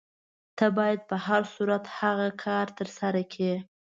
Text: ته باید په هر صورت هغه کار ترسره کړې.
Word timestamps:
ته 0.57 0.65
باید 0.77 0.99
په 1.09 1.15
هر 1.25 1.41
صورت 1.55 1.83
هغه 1.99 2.27
کار 2.43 2.65
ترسره 2.77 3.21
کړې. 3.33 3.53